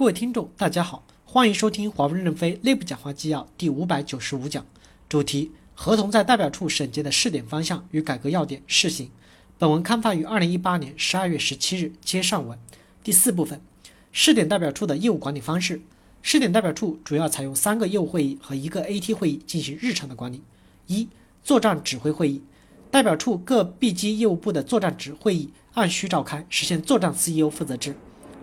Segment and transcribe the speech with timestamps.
[0.00, 4.64] 各位听众，大家好，欢迎收听华为任正非内部讲话纪要第五百九十五讲，
[5.10, 9.10] 主题：合同在代表处审结的试点方向与改革要点试行。
[9.58, 12.58] 本文刊发于二零一八年十二月十七日，接上文。
[13.04, 13.60] 第四部分，
[14.10, 15.82] 试点代表处的业务管理方式。
[16.22, 20.40] 试点代表处主要采用三个业务会议和一个 AT 会议进行日常的管理。
[20.86, 21.06] 一、
[21.44, 22.40] 作战指挥会议，
[22.90, 27.94] 代表处各 B 机业务部的作战指会议按需召开，实现作战 CEO 负责制。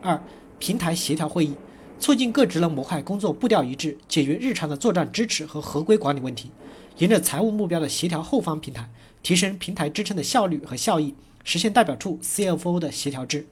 [0.04, 0.22] 二、
[0.60, 1.54] 平台协调会议，
[2.00, 6.52] 促进各职能模块工作步调一致，解决日常的作战支持和合规管理问题。
[6.98, 8.90] 沿着财务目标的协调后方平台，
[9.22, 13.48] 提升平台支撑的效率和效益，实现代表处 CFO 的协调制。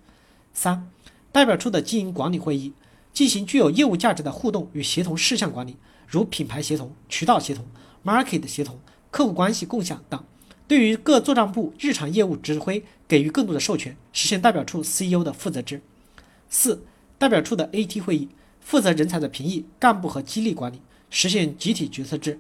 [0.52, 0.90] 三、
[1.32, 2.73] 代表处的经营管理会议，
[3.13, 5.77] 进行具有业务价值的互动与协同事项管理，
[6.08, 7.63] 如品牌协同、渠道协同、
[8.04, 8.80] market 协同、
[9.12, 10.24] 客户关系共享等。
[10.68, 15.82] 对于各作战部日常业务指挥给予更多的授权，实现代表处 CEO 的负责制。
[16.49, 16.82] 四。
[17.26, 18.30] 代表处的 AT 会议
[18.60, 20.80] 负责人才的评议、干部和激励管理，
[21.10, 22.40] 实现集体决策制。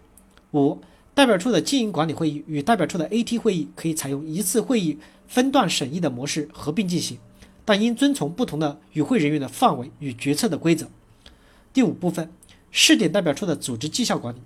[0.53, 0.77] 五、
[1.15, 7.17] 代表处的经营管理会议与代表处的 AT 会议可以采用一次会议分段审议的模式合并进行，
[7.65, 10.87] 但应遵从不同的与会人员的范围与决策的规则。
[11.73, 12.31] 第五部分，
[12.69, 14.39] 试点代表处的组织绩效管理，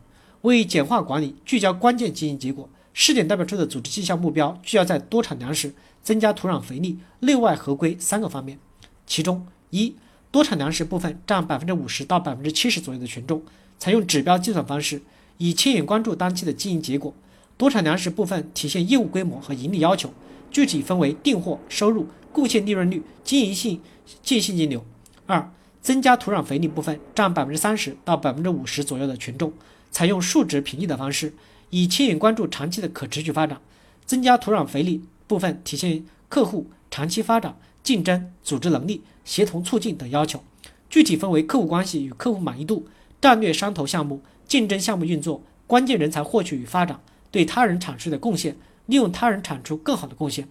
[0.43, 8.57] 为简化管理、聚焦关键经营结果，试点代表处的组织绩效目标聚焦在多产粮食、增加土壤肥力、内外合规三个方面，
[9.05, 9.93] 其中一。
[10.31, 13.41] 多产粮食部分占百分之五十到百分之七十左右的权重，
[13.79, 15.01] 采用指标计算方式，
[15.37, 17.13] 以亲眼关注当期的经营结果。
[17.57, 20.13] 多产粮食部分体现业务规模和盈利要求，
[20.51, 23.81] 具体分为订货、收入、贡献利润率、经营性、
[24.21, 24.85] 净现金流。
[25.25, 29.51] 二、增加土壤肥力部分占百分之三十到百分之五十左右的权重，
[29.91, 31.33] 采用数值评议的方式，
[31.71, 33.59] 以亲眼关注长期的可持续发展。
[34.05, 37.57] 增加土壤肥力部分体现客户长期发展。
[37.81, 40.43] 竞争、组织能力、协同促进等要求，
[40.89, 42.87] 具体分为客户关系与客户满意度、
[43.21, 46.99] 战略商投项目、竞争项目运作、关键人才获取与发展、
[47.29, 48.57] 对他人产出的贡献、
[48.87, 50.49] 利用他人产出更好的贡献。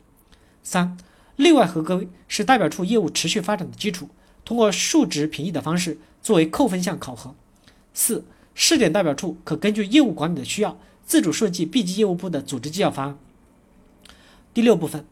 [0.62, 0.97] 三、
[1.34, 4.09] 内外合规是代表处业务持续发展的基础，
[4.44, 7.34] 通过数值评议的方式作为扣分项考核。
[7.93, 8.25] 四、
[8.55, 13.19] 试点代表处可根据业务管理的需要，自主设计 B 级业务部的组织纪要方案。
[14.55, 15.05] 第六部分。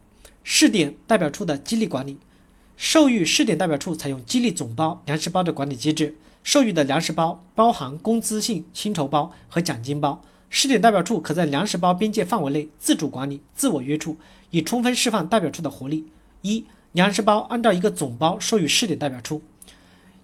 [0.49, 2.15] 试点代表处的激励管理，
[2.77, 10.21] 授予试点代表处采用激励总包粮食包的管理机制，授予的粮食包包含工资性薪酬包和奖金包。
[10.51, 14.15] 试点代表处可在粮食包边界范围内自主管理、自我约束，
[14.51, 16.05] 以充分释放代表处的活力。
[16.43, 19.41] 一、粮食包按照一个总包授予试点代表处，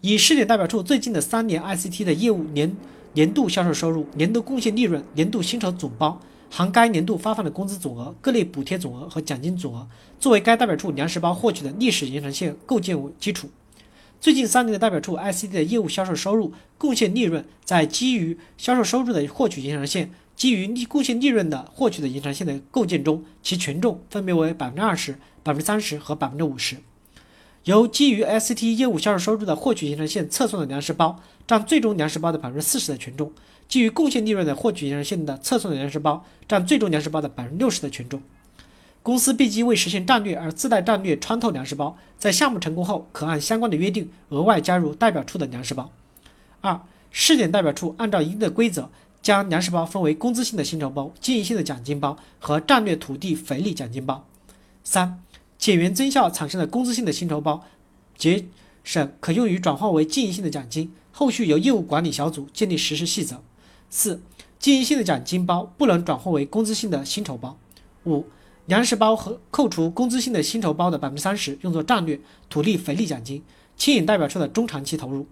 [0.02, 2.74] 以试点代表处最近的三年 ICT 的业务年
[3.13, 6.22] 年度销售收入、年度贡献利润、年度薪酬总包。
[6.56, 9.88] 含该年度发放的工资总额、各类补贴总额和奖金总额，
[10.19, 13.50] 作为该代表处粮食包获取的历史延长线构建为基础。
[14.22, 26.78] 最近三年的代表处 ICD 的业务销售收入、贡献利润，在基于销售收入的获取延长线、基于利贡献利润的获取的延长线的构建中，其权重分别为百分之二十、百分之三十和百分之五十。
[27.66, 33.31] 由基于 SCT 业务销售收入的获取延长线测算的粮食包，占最终粮食包的百分之四十的权重。
[33.69, 38.22] 基于贡献利润的获取延长线的测算的粮食包占最终粮食包的百分之六十的权重。
[39.01, 45.90] 公司 B 机为实现战略而自带战略穿透粮食包，在项目成功后可按相关的约定额外加入代表处的粮食包。
[46.62, 46.80] 二、
[47.12, 48.90] 试点代表处按照一定的规则
[49.22, 54.25] 将粮食包分为工资性的薪酬包、经营性的奖金包和战略土地肥力奖金包。
[54.84, 55.22] 三、
[55.63, 57.63] 减员增效产生的工资性的薪酬包，
[58.18, 58.47] 节
[58.84, 63.41] 省可用于转化为经营性的奖金，后续由业务管理小组建立实施细则。
[63.90, 64.22] 四、
[64.59, 67.57] 经营性的奖金包不能转化为工资性的薪酬包。
[68.06, 68.25] 五、
[68.66, 72.19] 粮食包和扣除工资性的薪酬包的百分之三十用作战略
[72.50, 73.41] 土地肥力奖金，
[73.78, 75.25] 牵引代表处的中长期投入。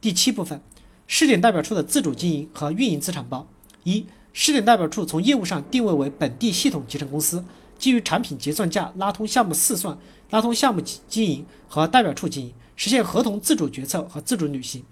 [0.00, 0.60] 第七部分，
[1.06, 3.46] 试点代表处的自主经营和运营资产包。
[3.84, 7.44] 一、试点代表处从业务上定位为本地系统集成公司，
[7.82, 9.98] 基于产品结算价拉通项目试算、
[10.30, 14.84] 拉通项目经营和代表处经营，实现合同自主决策和自主履行。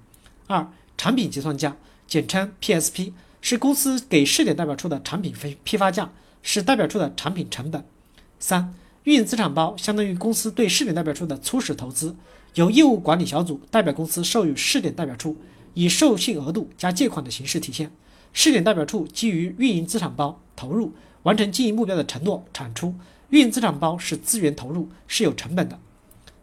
[0.49, 0.69] 二、
[0.99, 1.77] 产品结算价。
[2.09, 6.11] 简称 PSP 是公司给试点代表处的产品分批发价，
[6.43, 7.85] 是代表处的产品成本。
[8.41, 8.75] 三、
[9.05, 12.17] 运营资产包相当于公司对试点代表处的初始投资，
[12.55, 15.37] 由业务管理小组代表公司授予试点代表处，
[15.75, 17.93] 以授信额度加借款的形式体现。
[18.33, 22.95] 试点代表处基于运营资产包投入完成经营目标的承诺产出。
[23.31, 25.79] 运营资产包是资源投入，是有成本的。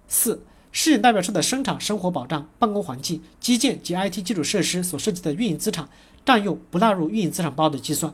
[0.08, 0.44] 四。
[0.70, 5.90] 试点代表处的生产生活保障、办公环境、基建及 IT 基础设施所涉及的运营资产
[6.24, 8.14] 占用不纳入运营资产包的计算。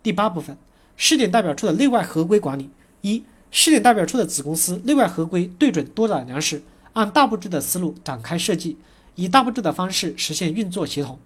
[0.00, 0.56] 第八部分，
[0.96, 2.70] 试点代表处的内外合规管理。
[3.00, 6.62] 一、试点代表处的子公司内外合规对准多产粮食，
[6.92, 8.76] 按大布局的思路展开设计，
[9.16, 11.18] 以大部制的方式实现运作协同。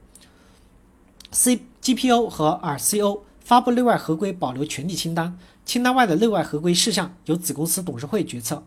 [1.31, 8.65] C GPO 和 RCO 发布内外合规保留权利清单，清单外的内外合规事项由子公司董事会决策。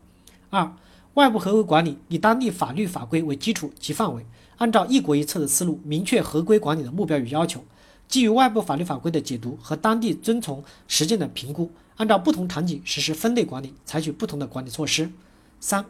[0.51, 0.71] 二、
[1.15, 4.24] 外部合规管理以当地法律法规为基础及范围，
[4.57, 7.63] 按照一国一策的思路，明确合规管理的目标与要求，
[8.07, 15.12] 基于外部法律法规的解读和当地遵从实践的评估，按照不同场景实施分类管理，采取不同的管理措施。
[15.59, 15.83] 三、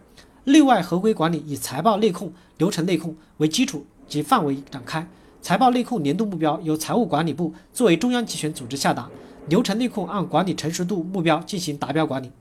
[0.45, 5.05] 内外合规管理以财报内控、流程内控为基础及范围展开，
[5.41, 9.09] 财报内控年度目标由财务管理部作为中央集权组织下达，
[9.47, 12.31] 流程内控按管理成熟度目标进行达标管理。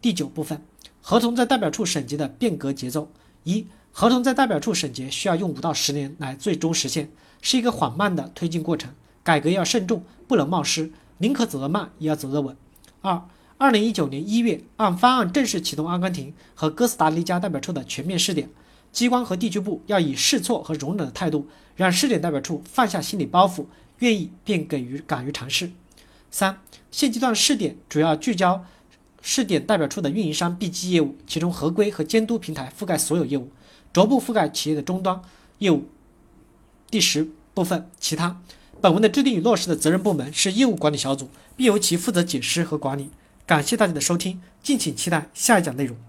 [0.00, 0.60] 第九部分。
[1.00, 3.08] 合同在代表处审结的变革节奏：
[3.44, 7.10] 一、合同在代表处审结需要用五到十年来最终实现，
[7.40, 8.92] 是一个缓慢的推进过程。
[9.22, 12.54] 改革要慎重，不能冒失，宁可走得慢，也要走得稳。
[13.00, 13.22] 二、
[13.56, 18.50] 二零一九年一月，按方案正式启动阿根廷和哥斯达黎加代表处的全面试点，
[18.92, 21.46] 机关和地区部要以试错和容忍的态度，
[21.76, 23.66] 让试点代表处放下心理包袱，
[23.98, 25.70] 愿意便给予敢于尝试。
[26.30, 28.64] 三、现阶段试点主要聚焦。
[29.20, 33.50] 试点代表处的运营商 B 级业务，其中合规和监督平台覆盖所有业务，
[33.92, 35.20] 逐步覆盖企业的终端
[35.58, 35.88] 业务。
[36.88, 38.40] 第十部分，其他。
[38.80, 43.10] 本文的制定与落实的责任部门是业务管理小组，并由其负责解释和管理。
[43.44, 46.07] 感谢大家的收听，敬请期待下一讲内容。